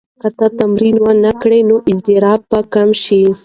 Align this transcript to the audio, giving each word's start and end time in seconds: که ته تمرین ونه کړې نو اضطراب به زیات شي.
که 0.21 0.29
ته 0.37 0.45
تمرین 0.59 0.95
ونه 1.03 1.31
کړې 1.41 1.59
نو 1.69 1.75
اضطراب 1.91 2.39
به 2.49 2.59
زیات 2.73 2.91
شي. 3.03 3.21